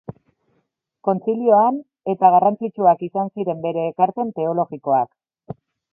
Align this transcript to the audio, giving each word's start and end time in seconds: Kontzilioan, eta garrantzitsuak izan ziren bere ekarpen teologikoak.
Kontzilioan, 1.07 1.77
eta 2.13 2.33
garrantzitsuak 2.37 3.03
izan 3.09 3.29
ziren 3.35 3.61
bere 3.67 3.87
ekarpen 3.93 4.33
teologikoak. 4.41 5.59